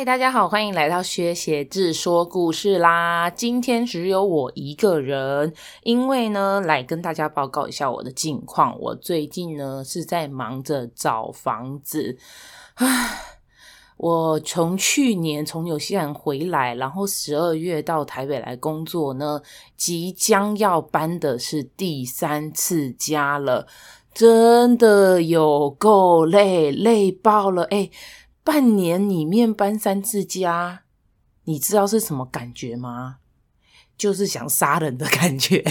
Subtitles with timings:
[0.00, 3.28] 嗨，大家好，欢迎来到薛协志说故事啦。
[3.28, 8.74] 今天只有我一个人，因为呢，来跟大家报告一下我的近况。
[8.80, 12.16] 我最近呢是在忙着找房子。
[12.76, 13.10] 唉，
[13.98, 19.42] 我从去年从纽西兰回来，然后十二月到台北来工作呢，
[19.76, 23.66] 即将要搬的是第三次家了，
[24.14, 27.90] 真的有够累，累爆了，诶
[28.42, 30.82] 半年里面搬三次家，
[31.44, 33.19] 你知道是什么感觉吗？
[34.00, 35.62] 就是想杀人的感觉。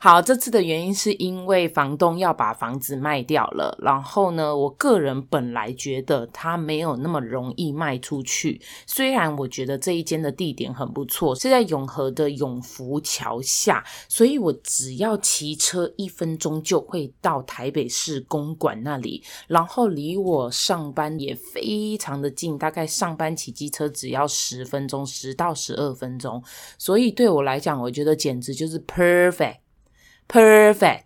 [0.00, 3.78] 好，这次的原因是因为房东要把房子卖掉了。
[3.80, 8.60] 然后呢，我个人本来觉得它没有那么容易卖出去。
[8.84, 19.22] 虽然我觉得这一间的地点很不错，是在永和的永福桥下，所以我只要骑车一分钟就会到台北市公馆那里。
[19.46, 26.42] 然后离我上班也非常的近，大概上班骑机车只要十分钟，十到十二分钟。
[26.76, 27.03] 所以。
[27.10, 31.02] 对我来讲，我觉得简直就是 perfect，perfect。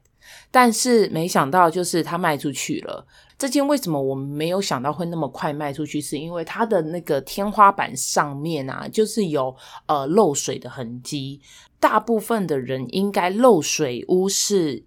[0.50, 3.06] 但是没想到，就是它卖出去了。
[3.36, 6.00] 这间为什么我没有想到会那么快卖出去？
[6.00, 9.54] 是因为它的那个天花板上面啊，就是有
[9.86, 11.40] 呃漏水的痕迹。
[11.78, 14.84] 大部分的人应该漏水屋是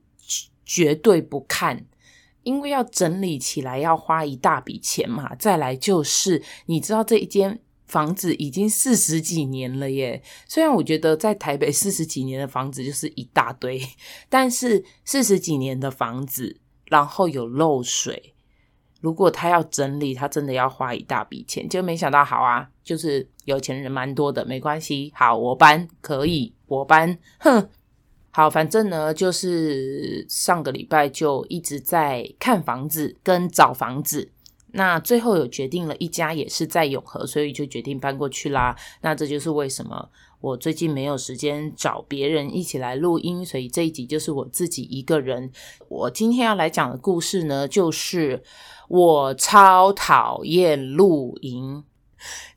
[0.66, 1.86] 绝对不看，
[2.44, 5.34] 因为要整理起来要花一大笔钱嘛。
[5.36, 7.60] 再来就是，你知道这一间。
[7.92, 13.82] 房子已经四十几年了耶，虽然我觉得在台北四十几年的房子就是一大堆，
[14.30, 18.34] 但是四十几年的房子，然后有漏水，
[19.02, 21.68] 如果他要整理，他真的要花一大笔钱。
[21.68, 27.68] 就没想到，好啊，就是有钱人蛮多的，没关系，好，我搬可以，我搬，哼，
[28.30, 34.32] 好，反正呢，就是上个礼拜就一直在看房子跟找房子。
[34.74, 38.76] 那最后有决定了一家也是在永和，所以就决定搬过去啦。
[39.02, 40.10] 那这就是为什么
[40.40, 45.52] 我最近没有时间找别人一起来录音，所以这一集就是我自己一个人。
[45.90, 48.42] 我今天要来讲的故事呢，就是
[48.88, 51.84] 我超讨厌露营。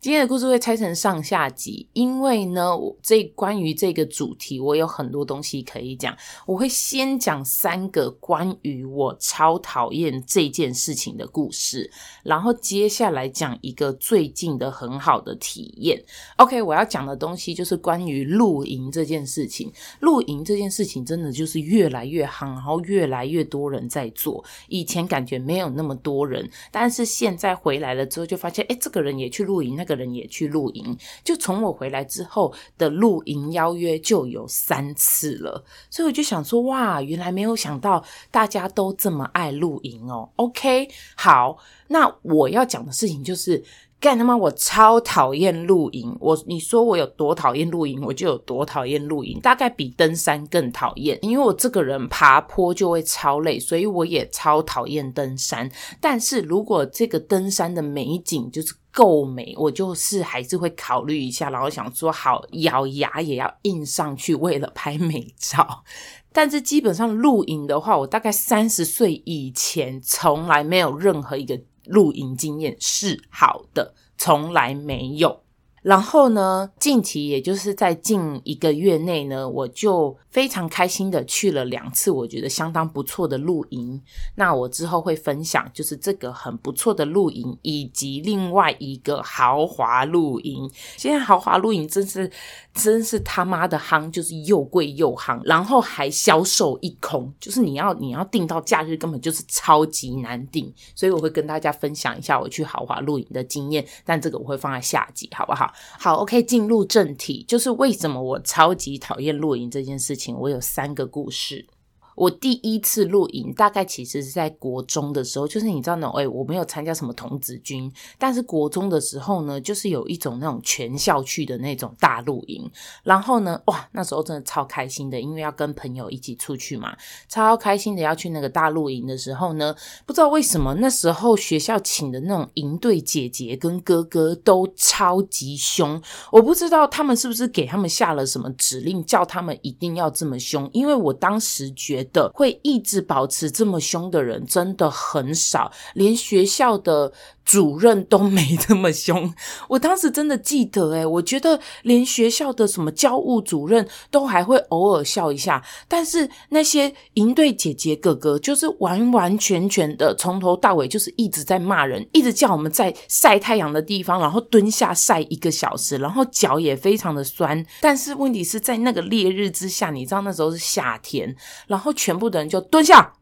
[0.01, 2.71] 今天的故事会拆成上下集，因为呢，
[3.03, 6.17] 这关于这个主题，我有很多东西可以讲。
[6.47, 11.91] 我会先讲三个关于我超讨厌这件事情的故事，
[12.23, 16.03] 然后接下来讲一个最近的很好的体验。
[16.37, 19.73] OK，我要讲的东西就是关于露营这件事情。
[20.01, 24.45] 露营这件事情真的就是越来越夯，然后越来越多人在做。
[24.69, 29.95] 以前感觉没有那么多人，但是现在回来了之后，就发现，哎，这个人也去露露营，那个。
[29.95, 40.29] 人也去露营，就从我回来之后的露营邀约就有三次了，所以我就想说，哇，原来没有想到大家都这么爱露营哦。
[40.35, 43.63] OK，好，那我要讲的事情就是。
[44.01, 44.37] 干他妈！
[44.37, 46.15] 我超讨厌露营。
[46.21, 49.41] 我你说我有多讨厌露营，我就有多讨厌露营。
[49.41, 55.71] 大概比登山更讨厌，因为我这个人爬坡就会超累，所以我也超讨厌登山。
[56.03, 65.85] 但是如果这个登山的美景就是够美，我就是还是会考虑一下，然后想说好，咬牙也要硬上去，为了拍美照。
[66.33, 71.61] 但是基本上露营的话，我大概三十岁以前从来没有任何一个。
[71.87, 75.44] 露营经验是好的，从来没有。
[75.85, 84.01] 然后呢，近期也就是在近一个月内呢，我就非常开心的去了两次，我觉得相当不错的露营。
[84.35, 90.71] 那我之后会分享，就是这个很不错的露营，以及另外一个豪华露营。
[90.97, 92.31] 现在豪华露营真是
[92.73, 100.73] 真是他妈的夯，就是又贵又夯，然后还销售一空，就是你要你要订到假日根本就是超级难订。
[100.95, 105.71] 所以我会跟大家分享一下我去豪华露营的经验，但这个我会放在下集，好不好？
[105.99, 110.37] 好，OK，进入正题，就是为什么我超级讨厌露营这件事情。
[110.39, 111.67] 我有三个故事。
[112.15, 122.71] 我第一次露营，大概其实是在国中的时候，就是你知道那种，哎，我没有参加什么童子军，但是国中的时候呢，就是有一种那种全校去的那种大露营，
[123.03, 126.97] 然后呢，哇，那时候真的超开心的，因为要跟朋友一起出去嘛，
[127.29, 129.75] 超开心的要去那个大露营的时候呢，
[130.07, 136.01] 不知道为什么那时候学校请的那种营队姐姐跟哥哥都超级凶，
[136.31, 147.13] 我不知道他们是不是给他们下了什么指令，叫他们一定要这么凶，因为我当时觉的会一直保持这么凶的人真的很少，连学校的
[147.45, 149.33] 主任都没这么凶，
[149.69, 167.65] 我当时真的记得诶，我觉得连学校的什么教务主任都还会偶尔笑一下，但是那些营队姐姐哥哥就是完完全全的从头到尾就是一直在骂人，一直叫我们在晒太阳的地方，然后蹲下晒一个小时，然后脚也非常的酸。
[167.81, 171.37] 但是问题是在那个烈日之下，你知道那时候是夏天，
[171.67, 173.13] 然后全部的人就蹲下。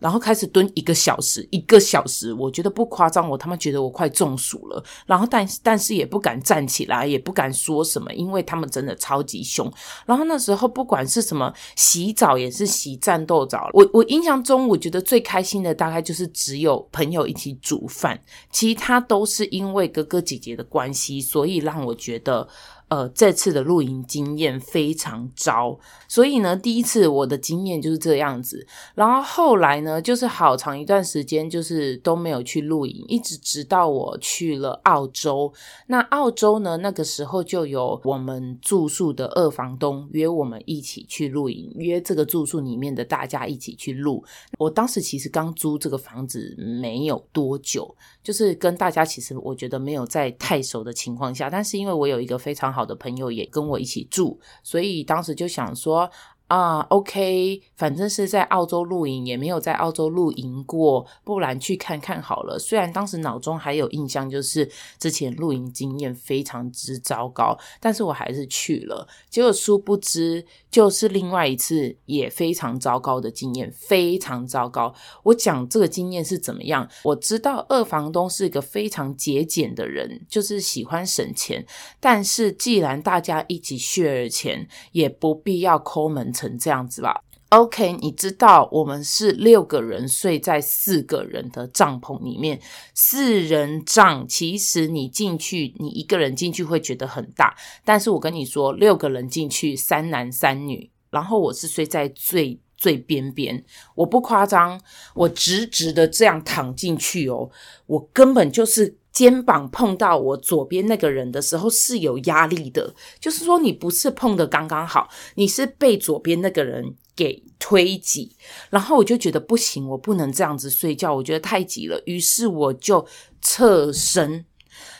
[0.00, 4.82] 然后开始蹲一个小时，一个小时，我觉得不夸张，我他妈觉得我快中暑了。
[5.06, 9.70] 然后但但是也不敢站起来，也不敢说什么，因为他们真的超级凶。
[10.06, 13.68] 然后那时候不管是什么洗澡，也是洗战斗澡。
[13.74, 18.20] 我我印象中，我觉得最开心的大概就是只有朋友一起煮饭，
[18.50, 22.48] 其他都是因为哥哥姐姐的关系，所以让我觉得。
[22.90, 25.78] 呃，这次的露营经验非常糟，
[26.08, 28.66] 所以呢，第一次我的经验就是这样子。
[28.96, 35.52] 然后后来呢，就是好长一段时间，就是都没有去露营，一直直到我去了澳洲。
[35.86, 44.24] 那澳洲呢，那个时候就有我们住宿的二房东约我们一起去露营，约这个住宿里面的大家一起去露。
[44.58, 52.80] 我当时其实刚租这个房子没有多久，就是跟大家其实我觉得没有在太熟的情况下，但是因为我有一个非常好。
[52.90, 56.10] 的朋友也跟我一起住，所以当时就想说。
[56.50, 62.58] 啊，OK，反正是在澳洲露营，也没有在澳洲露营过，不然去看看好了。
[62.58, 64.68] 虽然当时脑中还有印象，就是
[64.98, 69.06] 之前露营经验非常之糟糕，但是我还是去了。
[69.28, 74.92] 结果殊不知，就是另外一次也非常糟糕的经验，非常糟糕。
[75.22, 76.90] 我讲这个经验是怎么样？
[77.04, 81.64] 我知道二房东是一个非常节俭的人，就是喜欢省钱，
[82.00, 86.32] 但是既然大家一起 share 钱，也不必要抠门。
[86.40, 92.58] 成这样子吧，OK，你知道我们是六个人睡在四个人的帐篷里面，
[92.94, 97.54] 四人帐其实你进去，你一个人进去会觉得很大，
[97.84, 103.62] 但是我跟你说，六个人进去，三男三女，然后我是睡在最最边边，
[103.94, 104.80] 我不夸张，
[105.14, 107.50] 我直直的这样躺进去哦，
[107.86, 108.96] 我根本就是。
[109.12, 118.36] 肩膀碰到我左边那个人的时候是有压力的，就是说你不是碰的刚刚好，你是被左边那个人给推挤，
[118.70, 123.06] 然后我就觉得不行，我不能这样子睡觉，我觉得太挤了，于是我就
[123.42, 124.44] 侧身。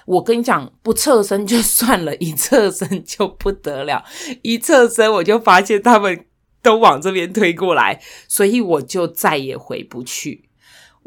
[0.06, 4.04] 我跟你讲，不侧身就算了，一侧身就不得了，
[4.42, 6.26] 一侧身我就发现他们
[6.60, 10.49] 都往这边推过来，所以我就再也回不去。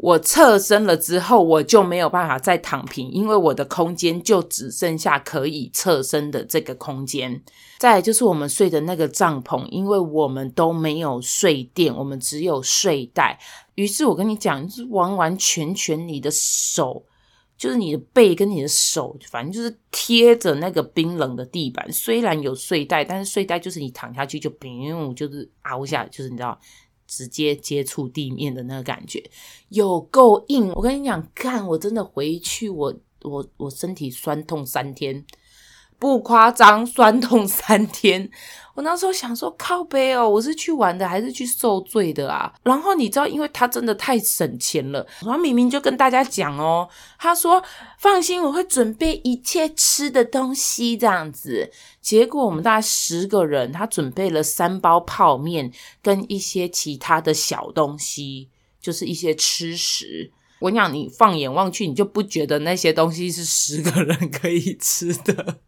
[0.04, 7.42] 我侧身了之后，我就没有办法再躺平，因为我的空间就只剩下可以侧身的这个空间。
[7.78, 13.38] 再就是我们睡的那个帐篷，因为我们都没有睡垫，我们只有睡袋。
[13.76, 17.02] 于是我跟你讲，是完完全全你的手，
[17.56, 21.90] 就是你的背跟你的手，反正就是贴着那个冰冷的地板。
[21.90, 26.60] 虽然有睡袋，但是睡袋就是你躺下去就不用，就是凹下，就是你知道。
[27.06, 29.30] 直接接触地面的那个感觉
[29.68, 35.24] 有够硬，我跟你讲，看我真的回去，我我我身体酸痛三天。
[36.04, 38.28] 不夸张，酸痛三天。
[38.76, 42.52] 我那时候想说，靠背哦，我是去玩的还是去受罪的啊？
[42.62, 46.86] 然后你知道，因为他真的太省钱了，然后明明就跟大家讲哦，
[47.18, 47.62] 他说
[47.98, 51.70] 放心，我会准备一切吃的东西这样子。
[52.02, 60.30] 结果我们大概十个人，他准备了三包泡面跟一些其他的小东西，就是一些吃食。
[60.60, 65.60] 我跟你讲，你放眼望去，你就不觉得那些东西是十个人可以吃的。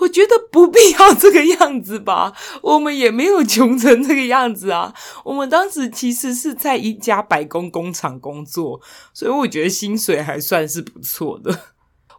[0.00, 4.94] 我觉得不必要这个样子吧，我们也没有穷成这个样子啊。
[5.24, 8.80] 我们当时其实是在一家百工工厂工作，
[9.12, 11.56] 所以我觉得薪水还算是不错的。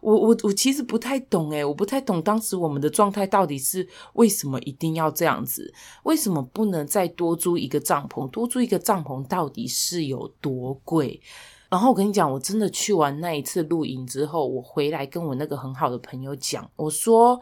[0.00, 5.72] 我我我其实不太懂诶，我不太懂当时我们的状态到底是为什么一定要这样子？
[6.02, 8.28] 为什么不能再多租一个帐篷？
[8.30, 11.20] 多租一个帐篷到底是有多贵？
[11.68, 17.40] 然后我跟你讲，我真的去完那一次露营之后，我回来跟我那个很好的朋友讲，我说。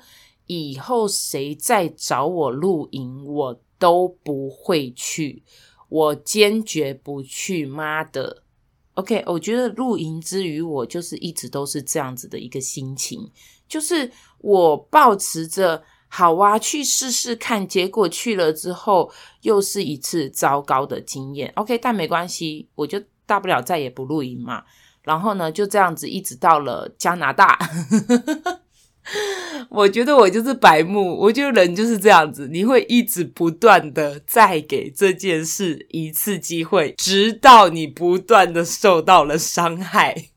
[0.59, 5.45] 以后谁再找我露营，我都不会去，
[5.89, 7.65] 我坚决不去。
[7.65, 8.43] 妈的
[8.95, 13.31] ，OK，我觉得露营之余我就是一直都是这样子的一个心情，
[13.69, 21.53] 就是我抱持着好啊，去试试看，结果去了之后又是一次糟糕的经验。
[21.55, 24.65] OK，但没关系，我就大不了再也不露营嘛。
[25.03, 27.57] 然后呢，就这样子一直到了加拿大。
[29.69, 40.31] 我觉得我就是白目，我觉得人就是这样子，你会一直不断的再给这件事一次机会，直到你不断的受到了伤害。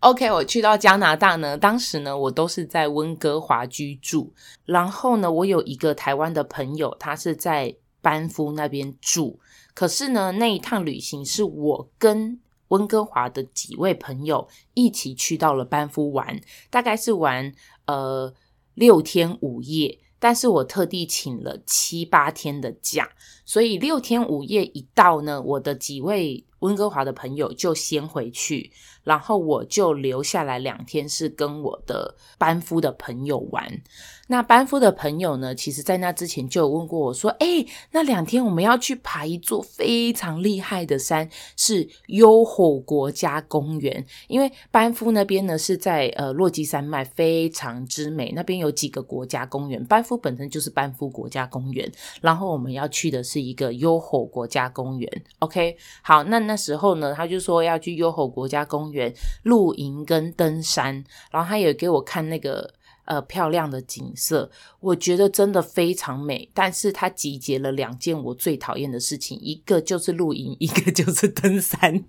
[0.00, 4.30] OK，我去到加拿大呢，当时呢，我都是在温哥华居住。
[4.66, 9.40] 然后呢，我有一个台湾的朋友，他是在班夫那边住。
[9.72, 12.38] 可是呢，那一趟旅行是我跟
[12.68, 16.38] 温哥华的几位朋友一起去到了班夫玩，
[16.68, 17.50] 大概是玩
[17.86, 18.32] 呃
[18.74, 20.00] 六天五夜。
[20.20, 23.10] 但是我特地请了七八天的假，
[23.44, 28.72] 所以六天五夜一到呢，我的几位温哥华的朋友就先回去，
[29.04, 33.82] 然后我就留下来两天，是跟我的班夫的朋友玩。
[34.26, 44.04] 那班夫的朋友呢，其实在那之前就有问过我说：“诶，那两天我们要去爬一座非常厉害的山，是优吼国家公园。
[44.26, 48.32] 因为班夫那边呢是在呃落基山脉，非常之美。
[48.34, 51.90] 那边有几个国家公园，班夫本身就是班夫国家公园。
[52.22, 55.22] 然后我们要去的是一个优吼国家公园。
[55.40, 58.93] OK，好，那那时候呢，他就说要去优吼国家公园
[59.42, 62.74] 露营跟登山，然后他也给我看那个。
[63.06, 66.48] 呃，漂亮的景色，我觉得真的非常美。
[66.54, 72.02] 但是他集结了两件我最讨厌的事情，一个就是露营，一个就是登山。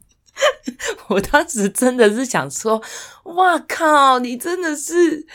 [1.11, 2.81] 我当时真的是想说，
[3.25, 5.27] 哇靠，你真的是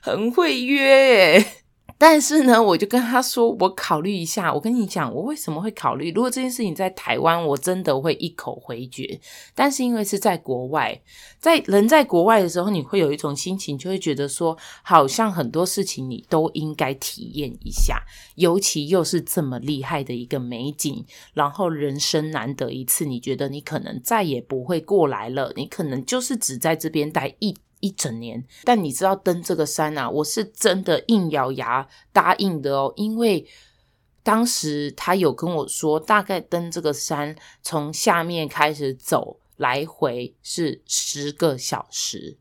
[0.00, 1.61] 很会约诶。
[2.04, 4.52] 但是呢，我就跟他说，我考虑一下。
[4.52, 6.10] 我跟你讲，我为什么会考虑？
[6.12, 9.20] 如果这件事情在台湾，我真的会一口回绝。
[9.54, 11.00] 但是因为是在国外，
[11.38, 18.02] 在人在国外的时候，你会有一种心情，就会觉得说，好像很多事情你都应该体验一下，
[18.34, 21.04] 尤其又是这么厉害的一个美景，
[21.34, 27.56] 然后人生难得一次，你觉得你可能再也不会过来了，你可能就是只在这边待一。
[27.82, 33.44] 一整年，但你知道登这个山啊，我是真的硬咬牙答应的哦，因为
[34.22, 42.38] 当时他有跟我说，大概登这个山从下面开始走，来回是十个小时。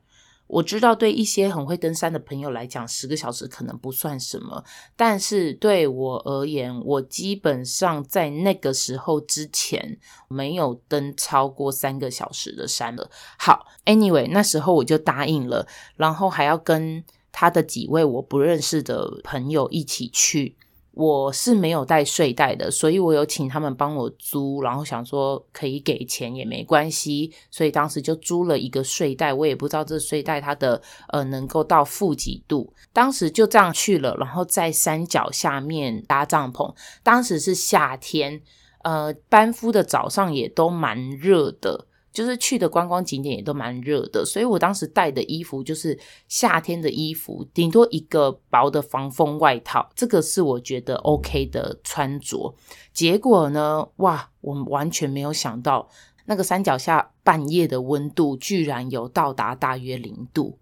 [0.52, 4.62] 我知道，对一些很会登山的朋友来讲，十个小时可能不算什么。
[4.98, 13.10] 但是对我而言，我基本上在那个时候之前没有登超过三个小时的山了。
[13.38, 15.66] 好，Anyway，那时候我就答应了，
[15.96, 20.58] 然后还要跟他的几位我不认识的朋友一起去。
[20.94, 29.34] 我是没有带睡袋的，所以我有请他们帮我租，然后想说可以给钱也没关系，所以当时就租了一个睡袋。
[29.34, 36.76] 我也不知道这睡袋它的呃能够到负几度，当时就这样去了，然后在山脚下面搭帐篷。
[37.04, 38.42] 当时是夏天，
[38.84, 41.88] 呃，班夫的早上也都蛮热的。
[42.12, 52.54] 就是去的观光景点也都蛮热的，所以我当时带的衣服就是夏天的衣服，顶多一个薄的防风外套，这个是我觉得 OK 的穿着。
[52.94, 55.88] 结果呢，哇，我完全没有想到，
[56.26, 60.58] 那个山脚下半夜的温度居然有到达大约零度。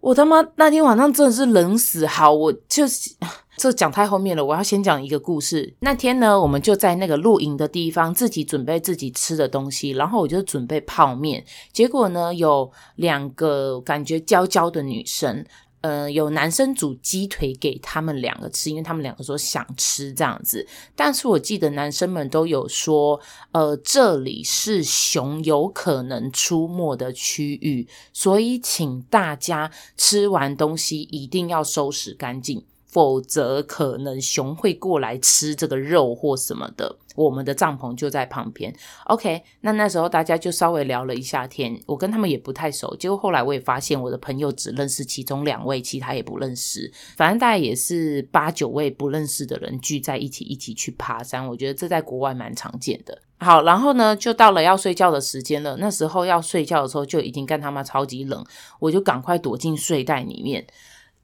[0.00, 2.06] 我他妈那天晚上真的是冷死！
[2.06, 3.14] 好，我就是
[3.60, 5.74] 这讲太后面了，我要先讲一个故事。
[5.80, 15.44] 那天呢，我们就在那个露营的地方自己准备自己吃的东西，然后我就准备泡面，结果呢，有两个感觉娇娇的女生。
[15.82, 20.66] 呃，有男生煮鸡腿给他们两个吃，因为他们两个说想吃这样子。
[20.96, 23.20] 但是我记得男生们都有说，
[23.52, 32.62] 呃，这里是熊有可能出没的区域，所以请大家吃完东西一定要收拾干净。
[32.90, 36.96] 否则，可能熊会过来吃这个肉或什么的。
[37.16, 38.74] 我们的帐篷就在旁边。
[39.06, 41.78] OK，那那时候大家就稍微聊了一下天。
[41.86, 46.90] 我跟他们也不太熟，结果后来我也发现，我的朋友只认识其中两位，其他也不认识。
[47.16, 51.46] 反正大概也是八九位不认识的人聚在一起，一起去爬山。
[51.46, 53.20] 我觉得这在国外蛮常见的。
[53.38, 55.76] 好，然后呢，就到了要睡觉的时间了。
[55.78, 58.44] 那时候要睡觉的时候，就已经干他妈超级冷，
[58.78, 60.66] 我就赶快躲进睡袋里面。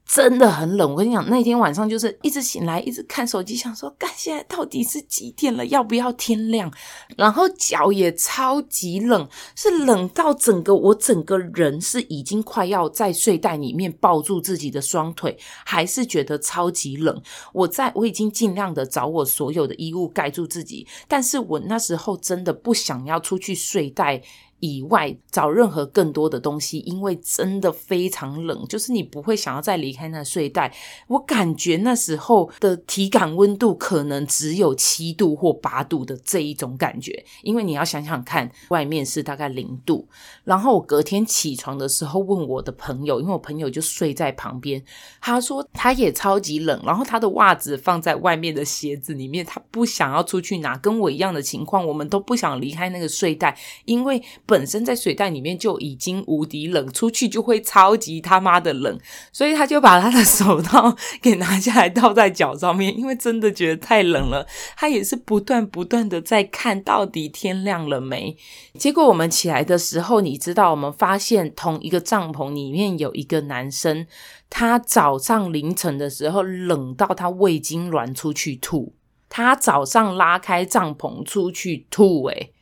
[0.07, 5.67] 真的很冷，我跟你讲，那天晚上就是一直醒来，一直看手机，想说，干，现在到底是几点了？
[5.67, 6.73] 要不要天亮？
[7.17, 17.21] 然后脚也超级冷，是冷到整个我整个人是已经快要在睡袋里面抱住自己的双腿，还是觉得超级冷。
[17.53, 24.23] 我在我已经尽量的找我所有的衣物盖住自己，但是我那时候真的不想要出去睡袋
[24.61, 30.73] 以外找任何更多的东西，因为真的非常冷，就是你不会想要再离开那睡袋。
[31.09, 40.09] 我感觉那时候的体感温度可能只有七度或八度的这一种感觉，因为你要想想看，外面是大概零度。
[40.43, 44.83] 然后我隔天起床的时候问我的朋友，因为我朋友就睡在旁边，
[45.21, 54.23] 他说他也超级冷，然后他的袜子放在外面的鞋子里面，他不想要出去拿，跟我一样的情况，我们都不想离开那个睡袋，因为。
[54.47, 58.99] 本身在水袋里面就已经无敌冷，出去就会超级他妈的冷，
[59.33, 64.47] 所以他就把他的手套给拿下来套在脚上面，因为真的觉得太冷了。
[64.77, 68.37] 他也是不断不断的在看到底天亮了没。
[68.79, 74.07] 结果我们起来的时候，你知道，我们发现同一个帐篷里面有一个男生，
[74.49, 78.95] 他早上凌晨的时候冷到他胃痉挛出去吐。
[79.29, 82.53] 他早上拉开帐篷出去吐，诶，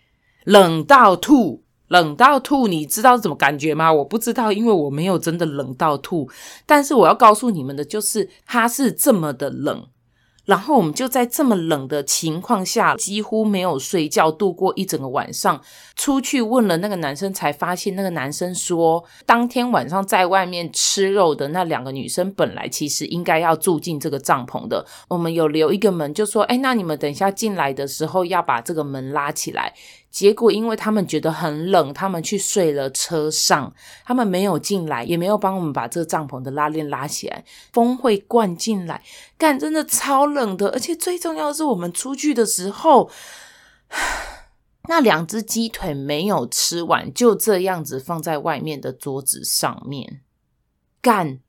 [0.45, 3.93] 冷到吐，冷到吐，你知道怎么感觉吗？
[3.93, 6.29] 我不知道，因为我没有真的冷到吐。
[6.65, 9.87] 但是我要告诉你们的就是，他是这么的冷。
[10.47, 15.59] 然后我们就在这么冷的情况下，几乎没有睡觉，度过一整个晚上。
[15.97, 24.85] 出去问了那个男生，才发现那个男生说，当天晚上在外面吃肉的那两个女生，本来其实应该要住进这个帐篷的。
[25.09, 29.73] 我们有留一个门，就说，哎，那你们等一下进来的时候要把这个门拉起来。
[30.15, 39.03] 结果，因为他们觉得很冷，他们去睡了车上，他们没有进来，也没有帮我们把这个帐篷的拉链拉起来，风会灌进来，
[39.37, 40.69] 干，真的超冷的。
[40.69, 43.11] 而且最重要的是，我们出去的时候，
[44.89, 50.21] 那两只鸡腿没有吃完，就这样子放在外面的桌子上面，
[51.03, 51.41] 干。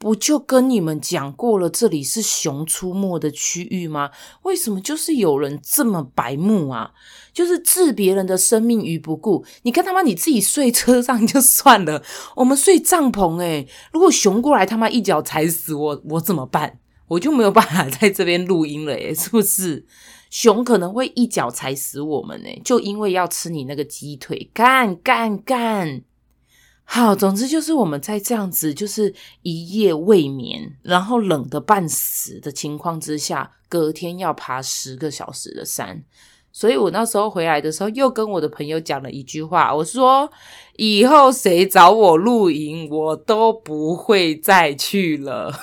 [0.00, 4.10] 不就跟你们讲过了，这里是熊出没的区域吗？
[4.44, 6.92] 为什么就是有人这么白目啊？
[7.34, 9.44] 就是置别人的生命于不顾。
[9.60, 12.02] 你看他妈，你自己睡车上就算了，
[12.34, 16.78] 我们睡帐篷诶，如果熊过来他妈一脚踩死我，我怎么办？
[17.08, 19.84] 我就没有办法在这边录音了诶，是不是？
[20.30, 26.00] 熊可能会一脚踩死我们诶，就因为要吃你那个鸡腿，干干干！
[26.92, 36.02] 好，总之就是我们在这样子，就是一夜未眠，然后冷的半死的情况之下，隔天要爬十个小时的山。
[36.50, 40.28] 所以我那时候回来的时候，又跟我的朋友讲了一句话，我说：
[40.78, 45.54] 以后谁找我露营，我都不会再去了。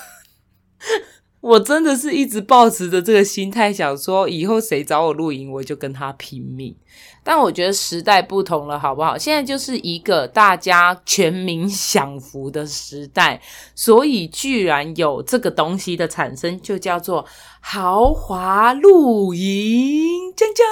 [1.39, 6.75] 我真的是一直抱持着这个心态，想说以后谁找我露营，我就跟他拼命。
[7.23, 9.17] 但我觉得时代不同了，好不好？
[9.17, 13.39] 现在就是一个大家全民享福的时代，
[13.75, 17.25] 所以居然有这个东西的产生，就叫做
[17.59, 20.63] 豪华露营，锵锵。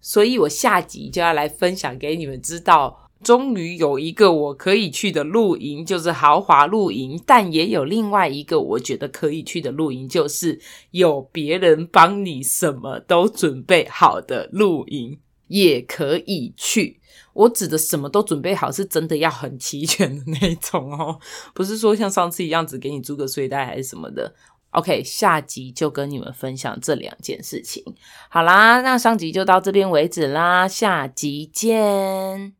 [0.00, 3.07] 所以我下集就要来分享给你们知道。
[3.22, 7.20] 终于有一个我可以去的露营，就是豪华露营。
[7.26, 10.60] 但也有另外一个我觉得可以去的露营，就是
[10.92, 17.00] 有别人帮你什么都准备好的露营，也可以去。
[17.34, 21.20] 我指的什么都准备好，是真的要很齐全的那种哦，
[21.54, 24.34] 不是说像上次一样只给你租个睡袋还是什么的。
[24.70, 27.82] OK，下集就跟你们分享这两件事情。
[28.28, 32.57] 好啦，那上集就到这边为止啦，下集见。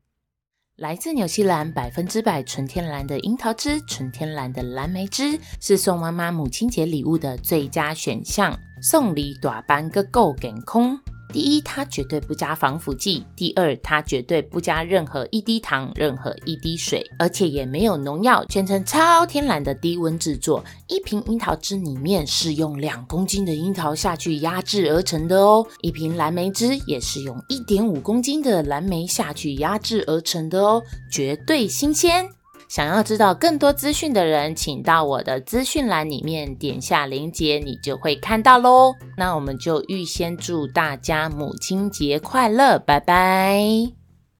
[0.79, 8.57] 来自纽西兰百分之百纯天然的樱桃汁，纯天然的蓝莓汁，是送妈妈母亲节礼物的最佳选项。
[8.81, 10.97] 送礼大班个够健康。
[11.31, 20.65] 第一，它绝对不加防腐剂；第二，它绝对不加任何一滴糖、任何一滴水，而且也没有农药，全程超天然的低温制作。
[20.87, 32.38] 一瓶樱桃汁里面是用两公斤的樱桃下去压制而成的哦，一瓶蓝莓汁也是用一点五公斤的蓝莓下去压制而成的哦，绝对新鲜。
[32.69, 38.95] 想要知道更多资讯的人，请到我的资讯栏里面点下链接，你就会看到喽。
[39.17, 43.98] 那我们就预先祝大家母亲节快乐，拜拜。